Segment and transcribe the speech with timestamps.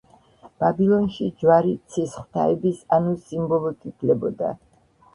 [0.63, 4.57] ბაბილონში ჯვარი ცის ღვთაების, ანუს სიმბოლოდ ითვლებოდა.